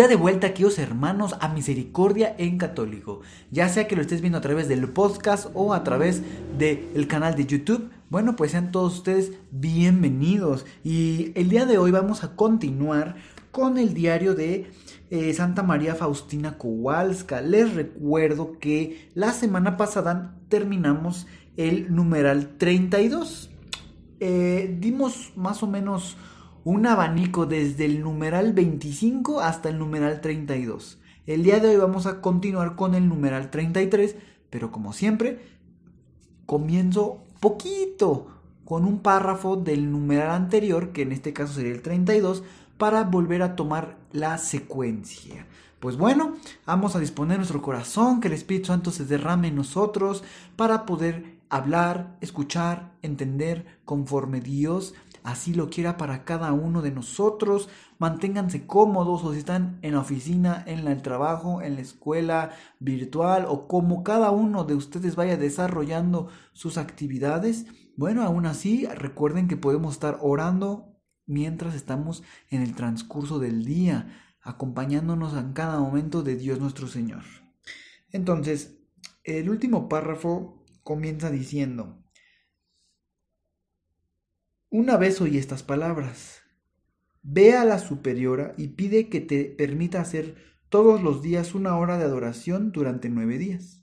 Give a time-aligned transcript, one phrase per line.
[0.00, 3.20] Ya de vuelta, queridos hermanos, a Misericordia en Católico.
[3.50, 6.22] Ya sea que lo estés viendo a través del podcast o a través
[6.56, 7.90] del canal de YouTube.
[8.08, 10.64] Bueno, pues sean todos ustedes bienvenidos.
[10.82, 13.16] Y el día de hoy vamos a continuar
[13.50, 14.70] con el diario de
[15.10, 17.42] eh, Santa María Faustina Kowalska.
[17.42, 21.26] Les recuerdo que la semana pasada terminamos
[21.58, 23.50] el numeral 32.
[24.20, 26.16] Eh, dimos más o menos
[26.64, 30.98] un abanico desde el numeral 25 hasta el numeral 32.
[31.26, 34.16] El día de hoy vamos a continuar con el numeral 33,
[34.50, 35.40] pero como siempre,
[36.46, 38.26] comienzo poquito
[38.64, 42.42] con un párrafo del numeral anterior, que en este caso sería el 32,
[42.76, 45.46] para volver a tomar la secuencia.
[45.80, 46.34] Pues bueno,
[46.66, 50.22] vamos a disponer nuestro corazón, que el Espíritu Santo se derrame en nosotros
[50.56, 57.68] para poder hablar, escuchar, entender conforme Dios así lo quiera para cada uno de nosotros.
[57.98, 63.46] Manténganse cómodos o si están en la oficina, en el trabajo, en la escuela virtual
[63.48, 67.66] o como cada uno de ustedes vaya desarrollando sus actividades.
[67.96, 70.96] Bueno, aún así recuerden que podemos estar orando
[71.26, 74.08] mientras estamos en el transcurso del día,
[74.42, 77.22] acompañándonos en cada momento de Dios nuestro Señor.
[78.10, 78.78] Entonces,
[79.22, 82.02] el último párrafo comienza diciendo,
[84.72, 86.42] una vez oí estas palabras.
[87.22, 90.36] Ve a la superiora y pide que te permita hacer
[90.68, 93.82] todos los días una hora de adoración durante nueve días.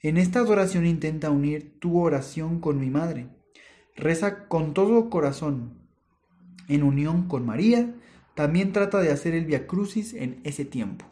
[0.00, 3.28] En esta adoración intenta unir tu oración con mi madre.
[3.96, 5.88] Reza con todo corazón.
[6.68, 7.94] En unión con María,
[8.34, 11.06] también trata de hacer el Via Crucis en ese tiempo.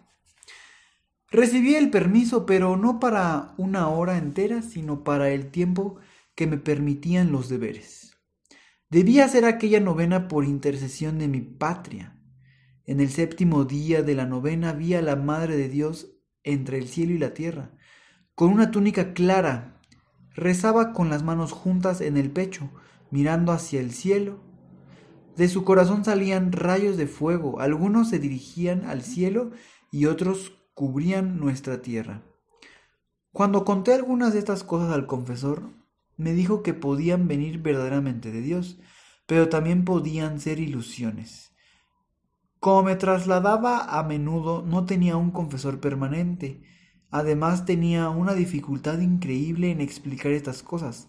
[1.30, 5.96] Recibí el permiso, pero no para una hora entera, sino para el tiempo
[6.34, 8.09] que me permitían los deberes.
[8.90, 12.16] Debía hacer aquella novena por intercesión de mi patria.
[12.86, 16.10] En el séptimo día de la novena vi a la Madre de Dios
[16.42, 17.70] entre el cielo y la tierra,
[18.34, 19.80] con una túnica clara.
[20.34, 22.68] Rezaba con las manos juntas en el pecho,
[23.12, 24.40] mirando hacia el cielo.
[25.36, 29.52] De su corazón salían rayos de fuego, algunos se dirigían al cielo
[29.92, 32.24] y otros cubrían nuestra tierra.
[33.32, 35.79] Cuando conté algunas de estas cosas al confesor,
[36.20, 38.78] me dijo que podían venir verdaderamente de Dios,
[39.26, 41.52] pero también podían ser ilusiones.
[42.58, 46.62] Como me trasladaba a menudo, no tenía un confesor permanente.
[47.10, 51.08] Además tenía una dificultad increíble en explicar estas cosas.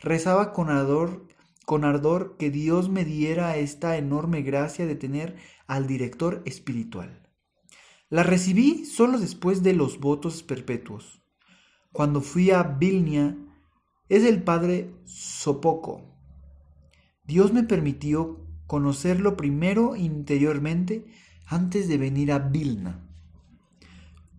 [0.00, 1.28] Rezaba con ardor,
[1.64, 5.36] con ardor que Dios me diera esta enorme gracia de tener
[5.68, 7.28] al director espiritual.
[8.10, 11.22] La recibí solo después de los votos perpetuos.
[11.92, 13.36] Cuando fui a Vilnia
[14.08, 16.02] es el padre Sopoco.
[17.24, 21.06] Dios me permitió conocerlo primero interiormente
[21.46, 23.06] antes de venir a Vilna.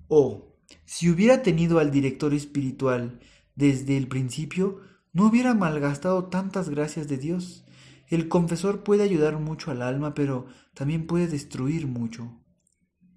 [0.08, 3.20] Oh, si hubiera tenido al director espiritual
[3.56, 4.82] desde el principio,
[5.14, 7.66] no hubiera malgastado tantas gracias de Dios.
[8.08, 12.32] El confesor puede ayudar mucho al alma, pero también puede destruir mucho.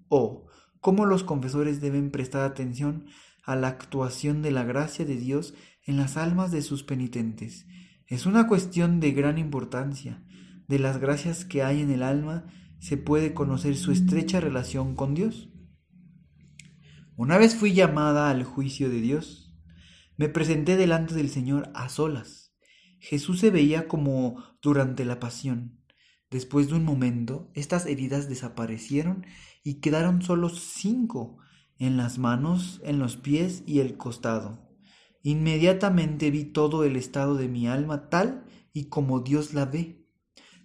[0.09, 0.45] Oh,
[0.81, 3.05] cómo los confesores deben prestar atención
[3.43, 5.53] a la actuación de la gracia de Dios
[5.85, 7.65] en las almas de sus penitentes.
[8.07, 10.23] Es una cuestión de gran importancia.
[10.67, 12.45] De las gracias que hay en el alma
[12.79, 15.49] se puede conocer su estrecha relación con Dios.
[17.15, 19.55] Una vez fui llamada al juicio de Dios.
[20.17, 22.53] Me presenté delante del Señor a solas.
[22.99, 25.79] Jesús se veía como durante la pasión.
[26.31, 29.25] Después de un momento, estas heridas desaparecieron
[29.63, 31.37] y quedaron solo cinco
[31.77, 34.72] en las manos, en los pies y el costado.
[35.23, 40.05] Inmediatamente vi todo el estado de mi alma tal y como Dios la ve.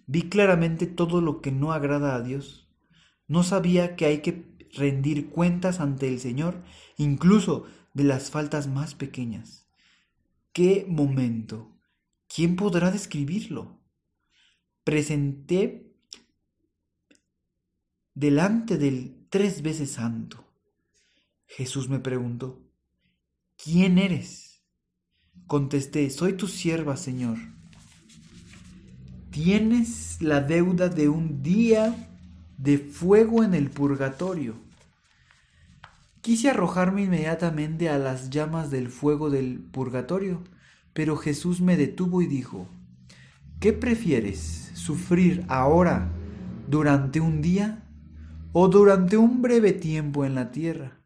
[0.05, 2.67] Vi claramente todo lo que no agrada a Dios.
[3.27, 6.61] No sabía que hay que rendir cuentas ante el Señor,
[6.97, 9.67] incluso de las faltas más pequeñas.
[10.51, 11.71] ¡Qué momento!
[12.27, 13.79] ¿Quién podrá describirlo?
[14.83, 15.95] Presenté
[18.13, 20.43] delante del tres veces santo.
[21.45, 22.61] Jesús me preguntó,
[23.55, 24.48] ¿quién eres?
[25.49, 27.39] Contesté, soy tu sierva, Señor.
[29.31, 32.07] Tienes la deuda de un día
[32.59, 34.53] de fuego en el purgatorio.
[36.21, 40.43] Quise arrojarme inmediatamente a las llamas del fuego del purgatorio,
[40.93, 42.67] pero Jesús me detuvo y dijo,
[43.59, 44.69] ¿qué prefieres?
[44.75, 46.11] ¿Sufrir ahora
[46.67, 47.87] durante un día
[48.51, 51.01] o durante un breve tiempo en la tierra?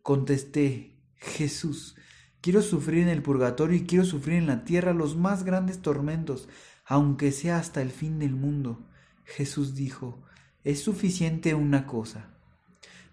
[0.00, 1.96] Contesté, Jesús,
[2.44, 6.46] quiero sufrir en el purgatorio y quiero sufrir en la tierra los más grandes tormentos,
[6.84, 8.86] aunque sea hasta el fin del mundo.
[9.24, 10.22] Jesús dijo,
[10.62, 12.36] es suficiente una cosa.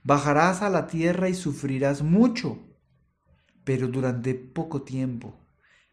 [0.04, 2.60] Bajarás a la tierra y sufrirás mucho,
[3.64, 5.40] pero durante poco tiempo,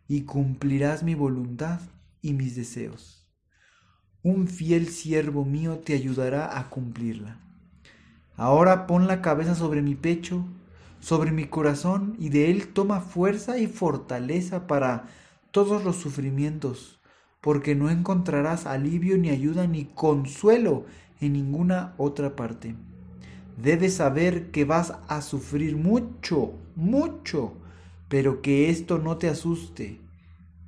[0.09, 1.81] y cumplirás mi voluntad
[2.21, 3.31] y mis deseos.
[4.25, 7.39] Un fiel siervo mío te ayudará a cumplirla.
[8.35, 10.45] Ahora pon la cabeza sobre mi pecho,
[11.01, 15.07] sobre mi corazón, y de él toma fuerza y fortaleza para
[15.51, 17.01] todos los sufrimientos,
[17.41, 20.87] porque no encontrarás alivio ni ayuda ni consuelo
[21.21, 22.75] en ninguna otra parte.
[23.57, 27.55] Debes saber que vas a sufrir mucho, mucho,
[28.09, 30.01] pero que esto no te asuste.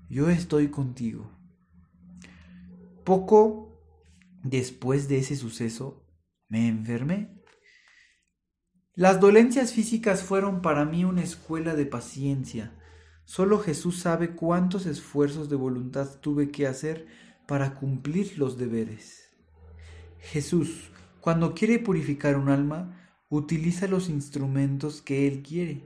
[0.08, 1.30] Yo estoy contigo.
[3.04, 3.80] Poco
[4.42, 6.02] después de ese suceso,
[6.48, 7.39] me enfermé.
[8.96, 12.72] Las dolencias físicas fueron para mí una escuela de paciencia.
[13.24, 17.06] Solo Jesús sabe cuántos esfuerzos de voluntad tuve que hacer
[17.46, 19.28] para cumplir los deberes.
[20.18, 20.90] Jesús,
[21.20, 25.84] cuando quiere purificar un alma, utiliza los instrumentos que Él quiere.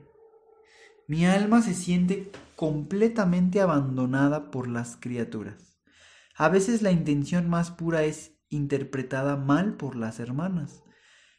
[1.06, 5.76] Mi alma se siente completamente abandonada por las criaturas.
[6.34, 10.83] A veces la intención más pura es interpretada mal por las hermanas.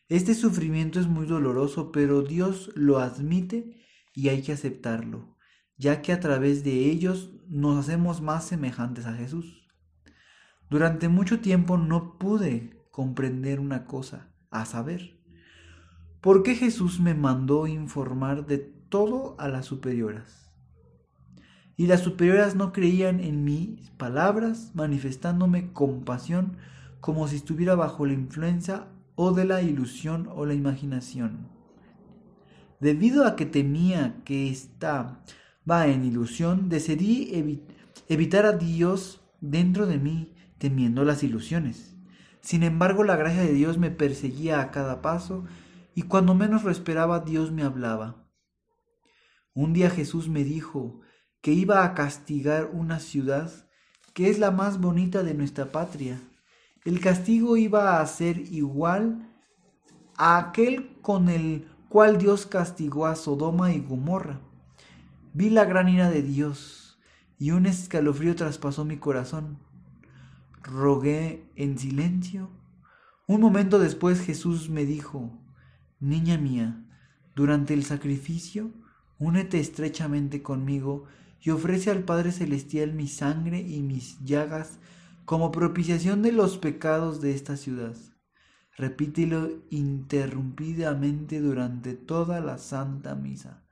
[0.07, 3.81] Este sufrimiento es muy doloroso, pero Dios lo admite
[4.13, 5.35] y hay que aceptarlo,
[5.77, 9.67] ya que a través de ellos nos hacemos más semejantes a Jesús.
[10.69, 15.19] Durante mucho tiempo no pude comprender una cosa, a saber,
[16.21, 20.51] ¿por qué Jesús me mandó informar de todo a las superioras?
[21.77, 26.57] Y las superioras no creían en mis palabras, manifestándome compasión
[27.01, 31.49] como si estuviera bajo la influencia o de la ilusión o la imaginación.
[32.79, 35.23] Debido a que temía que estaba
[35.87, 37.61] en ilusión, decidí
[38.07, 41.95] evitar a Dios dentro de mí, temiendo las ilusiones.
[42.41, 45.45] Sin embargo, la gracia de Dios me perseguía a cada paso
[45.95, 48.27] y cuando menos lo esperaba, Dios me hablaba.
[49.53, 50.99] Un día Jesús me dijo
[51.41, 53.51] que iba a castigar una ciudad
[54.13, 56.21] que es la más bonita de nuestra patria.
[56.85, 59.29] El castigo iba a ser igual
[60.15, 64.39] a aquel con el cual Dios castigó a Sodoma y Gomorra.
[65.33, 66.97] Vi la gran ira de Dios
[67.37, 69.59] y un escalofrío traspasó mi corazón
[70.65, 72.49] rogué en silencio.
[73.27, 75.31] Un momento después Jesús me dijo,
[75.99, 76.83] Niña mía,
[77.35, 78.71] durante el sacrificio,
[79.19, 81.05] únete estrechamente conmigo
[81.41, 84.79] y ofrece al Padre Celestial mi sangre y mis llagas
[85.25, 87.95] como propiciación de los pecados de esta ciudad.
[88.77, 93.63] Repítelo interrumpidamente durante toda la Santa Misa.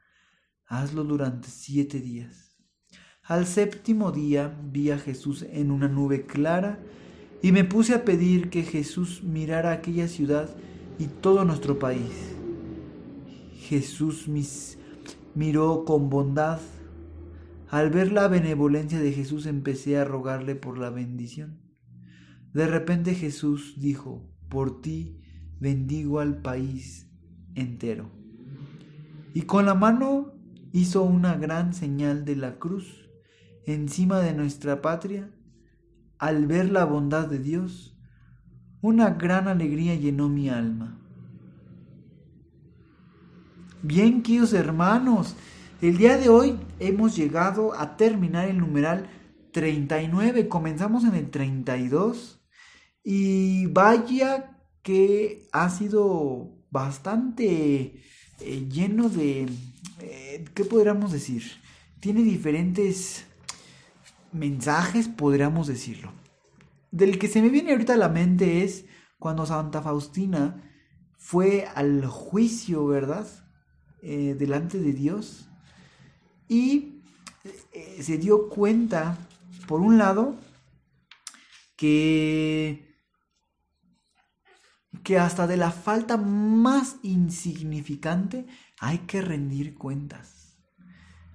[0.66, 2.58] Hazlo durante siete días.
[3.24, 6.80] Al séptimo día vi a Jesús en una nube clara
[7.42, 10.50] y me puse a pedir que Jesús mirara aquella ciudad
[10.98, 12.36] y todo nuestro país.
[13.60, 14.28] Jesús
[15.36, 16.60] miró con bondad.
[17.74, 21.60] Al ver la benevolencia de Jesús empecé a rogarle por la bendición.
[22.54, 25.20] De repente Jesús dijo, por ti
[25.60, 27.10] bendigo al país
[27.56, 28.12] entero.
[29.34, 30.36] Y con la mano
[30.72, 33.10] hizo una gran señal de la cruz
[33.66, 35.32] encima de nuestra patria,
[36.20, 37.98] al ver la bondad de Dios,
[38.82, 41.00] una gran alegría llenó mi alma.
[43.82, 45.36] Bien, queridos hermanos,
[45.88, 49.10] el día de hoy hemos llegado a terminar el numeral
[49.52, 52.42] 39, comenzamos en el 32
[53.04, 58.02] y vaya que ha sido bastante
[58.40, 59.50] eh, lleno de,
[60.00, 61.44] eh, ¿qué podríamos decir?
[62.00, 63.26] Tiene diferentes
[64.32, 66.14] mensajes, podríamos decirlo.
[66.92, 68.86] Del que se me viene ahorita a la mente es
[69.20, 70.64] cuando Santa Faustina
[71.18, 73.28] fue al juicio, ¿verdad?
[74.02, 75.50] Eh, delante de Dios.
[76.48, 77.02] Y
[77.74, 79.18] eh, se dio cuenta,
[79.68, 80.36] por un lado,
[81.76, 82.96] que,
[85.04, 88.46] que hasta de la falta más insignificante
[88.80, 90.58] hay que rendir cuentas.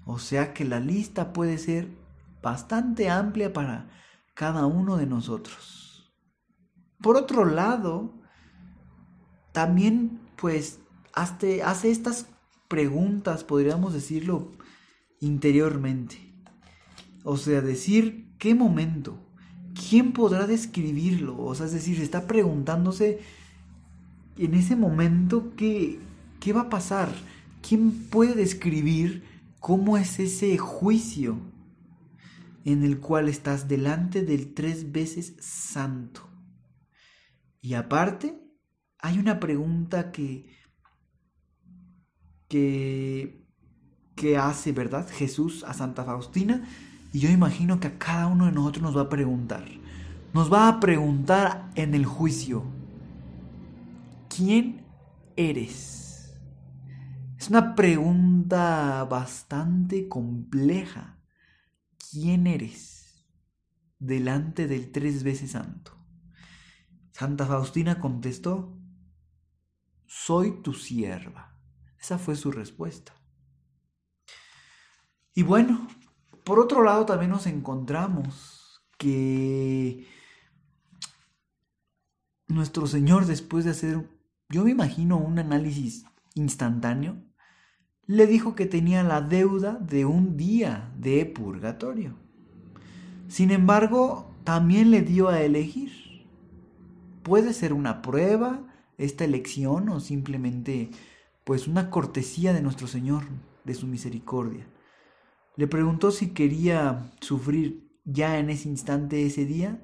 [0.04, 1.88] O sea que la lista puede ser
[2.40, 3.90] bastante amplia para
[4.34, 6.10] cada uno de nosotros.
[7.02, 8.14] Por otro lado,
[9.52, 10.80] también pues
[11.12, 12.26] hace, hace estas
[12.68, 14.52] preguntas, podríamos decirlo,
[15.20, 16.16] interiormente.
[17.25, 19.18] O sea, decir qué momento,
[19.75, 21.38] quién podrá describirlo.
[21.38, 23.20] O sea, es decir, está preguntándose
[24.37, 25.98] en ese momento qué,
[26.40, 27.08] qué va a pasar.
[27.66, 29.25] ¿Quién puede describir
[29.60, 31.38] cómo es ese juicio
[32.64, 36.28] en el cual estás delante del tres veces santo?
[37.60, 38.40] Y aparte,
[38.98, 40.46] hay una pregunta que,
[42.48, 43.47] que,
[44.18, 45.08] que hace, ¿verdad?
[45.08, 46.68] Jesús a Santa Faustina.
[47.12, 49.64] Y yo imagino que a cada uno de nosotros nos va a preguntar.
[50.34, 52.64] Nos va a preguntar en el juicio.
[54.28, 54.84] ¿Quién
[55.37, 56.38] eres?
[57.38, 61.18] Es una pregunta bastante compleja.
[62.10, 63.25] ¿Quién eres?
[63.98, 65.92] Delante del tres veces santo.
[67.12, 68.78] Santa Faustina contestó,
[70.06, 71.58] soy tu sierva.
[72.00, 73.17] Esa fue su respuesta.
[75.38, 75.87] Y bueno,
[76.42, 80.04] por otro lado también nos encontramos que
[82.49, 84.11] nuestro Señor después de hacer,
[84.49, 87.23] yo me imagino, un análisis instantáneo,
[88.04, 92.16] le dijo que tenía la deuda de un día de purgatorio.
[93.28, 96.26] Sin embargo, también le dio a elegir.
[97.23, 98.66] Puede ser una prueba,
[98.97, 100.90] esta elección o simplemente
[101.45, 103.23] pues una cortesía de nuestro Señor,
[103.62, 104.66] de su misericordia.
[105.58, 109.82] Le preguntó si quería sufrir ya en ese instante ese día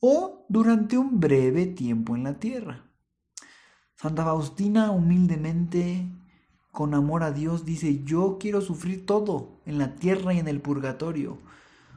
[0.00, 2.86] o durante un breve tiempo en la tierra.
[3.94, 6.08] Santa Faustina humildemente,
[6.70, 10.62] con amor a Dios, dice, yo quiero sufrir todo en la tierra y en el
[10.62, 11.36] purgatorio.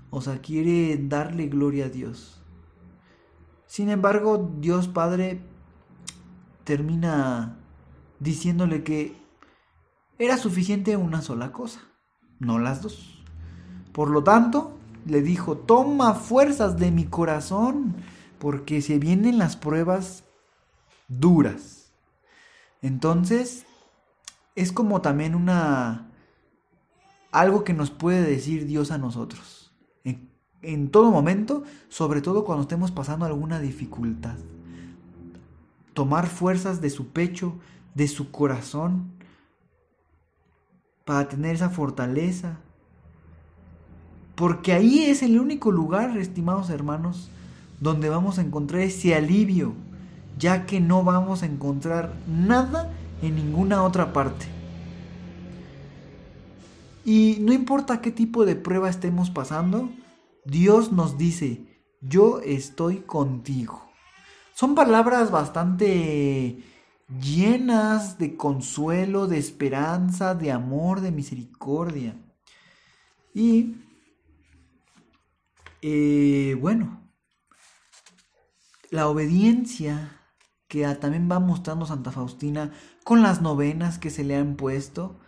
[0.09, 2.43] O sea, quiere darle gloria a Dios.
[3.65, 5.39] Sin embargo, Dios Padre
[6.65, 7.59] termina
[8.19, 9.15] diciéndole que
[10.19, 11.94] era suficiente una sola cosa,
[12.39, 13.23] no las dos.
[13.91, 17.95] Por lo tanto, le dijo, toma fuerzas de mi corazón,
[18.39, 20.23] porque se vienen las pruebas
[21.07, 21.93] duras.
[22.81, 23.65] Entonces,
[24.55, 26.11] es como también una...
[27.31, 29.73] algo que nos puede decir Dios a nosotros.
[30.03, 30.29] En,
[30.61, 34.35] en todo momento, sobre todo cuando estemos pasando alguna dificultad
[35.95, 37.55] tomar fuerzas de su pecho,
[37.95, 39.13] de su corazón,
[41.05, 42.57] para tener esa fortaleza.
[44.35, 47.29] Porque ahí es el único lugar, estimados hermanos,
[47.79, 49.73] donde vamos a encontrar ese alivio,
[50.37, 54.47] ya que no vamos a encontrar nada en ninguna otra parte.
[57.05, 59.89] Y no importa qué tipo de prueba estemos pasando,
[60.43, 63.85] Dios nos dice, yo estoy contigo.
[64.53, 66.63] Son palabras bastante
[67.07, 72.15] llenas de consuelo, de esperanza, de amor, de misericordia.
[73.33, 73.75] Y
[75.81, 77.01] eh, bueno,
[78.89, 80.19] la obediencia
[80.67, 82.71] que también va mostrando Santa Faustina
[83.03, 85.19] con las novenas que se le han puesto,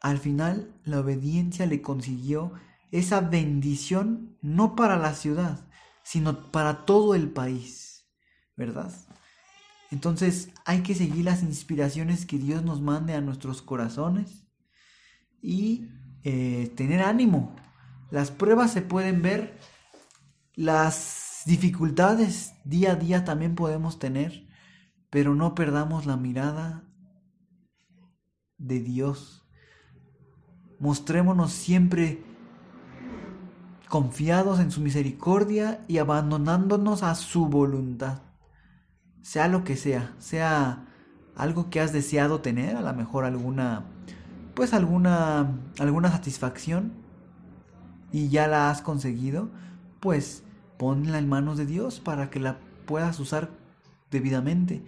[0.00, 2.52] al final la obediencia le consiguió
[2.92, 5.68] esa bendición no para la ciudad,
[6.02, 8.06] sino para todo el país,
[8.56, 8.92] ¿verdad?
[9.90, 14.44] Entonces hay que seguir las inspiraciones que Dios nos mande a nuestros corazones
[15.40, 15.88] y
[16.22, 17.54] eh, tener ánimo.
[18.10, 19.58] Las pruebas se pueden ver,
[20.54, 24.46] las dificultades día a día también podemos tener,
[25.10, 26.84] pero no perdamos la mirada
[28.58, 29.46] de Dios.
[30.78, 32.22] Mostrémonos siempre
[33.88, 38.22] confiados en su misericordia y abandonándonos a su voluntad.
[39.24, 40.84] Sea lo que sea, sea
[41.34, 43.86] algo que has deseado tener, a lo mejor alguna
[44.54, 46.92] pues alguna alguna satisfacción
[48.12, 49.48] y ya la has conseguido,
[50.00, 50.42] pues
[50.76, 53.48] ponla en manos de Dios para que la puedas usar
[54.10, 54.82] debidamente.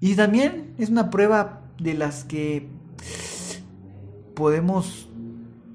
[0.00, 2.68] Y también es una prueba de las que
[4.34, 5.08] podemos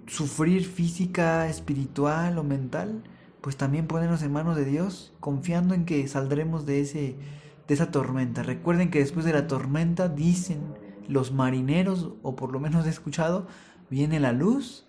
[0.06, 3.02] sufrir física, espiritual o mental,
[3.42, 7.16] pues también ponernos en manos de Dios, confiando en que saldremos de, ese,
[7.72, 8.44] de esa tormenta.
[8.44, 10.74] Recuerden que después de la tormenta, dicen
[11.08, 13.48] los marineros, o por lo menos he escuchado,
[13.90, 14.86] viene la luz.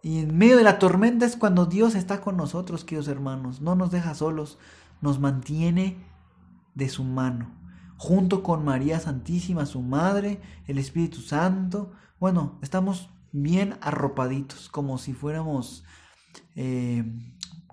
[0.00, 3.60] Y en medio de la tormenta es cuando Dios está con nosotros, queridos hermanos.
[3.60, 4.60] No nos deja solos,
[5.00, 5.96] nos mantiene
[6.76, 7.58] de su mano.
[7.96, 11.90] Junto con María Santísima, su Madre, el Espíritu Santo.
[12.20, 15.82] Bueno, estamos bien arropaditos, como si fuéramos,
[16.54, 17.04] eh,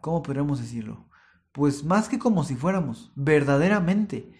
[0.01, 1.05] ¿cómo podríamos decirlo?
[1.55, 4.33] Pues más que como si fuéramos, verdaderamente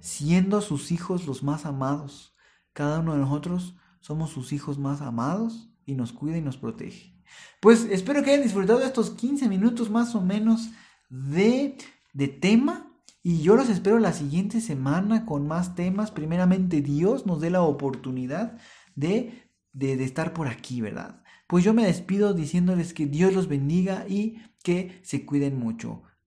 [0.00, 2.34] siendo sus hijos los más amados.
[2.72, 7.14] Cada uno de nosotros somos sus hijos más amados y nos cuida y nos protege.
[7.60, 10.70] Pues espero que hayan disfrutado estos 15 minutos más o menos
[11.08, 11.78] de,
[12.12, 12.92] de tema.
[13.22, 16.10] Y yo los espero la siguiente semana con más temas.
[16.10, 18.58] Primeramente Dios nos dé la oportunidad
[18.96, 21.22] de, de, de estar por aquí, ¿verdad?
[21.46, 26.02] Pues yo me despido diciéndoles que Dios los bendiga y que se cuiden mucho.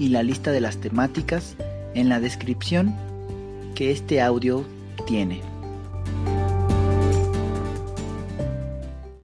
[0.00, 1.54] y la lista de las temáticas
[1.94, 2.96] en la descripción
[3.74, 4.64] que este audio
[5.06, 5.49] tiene.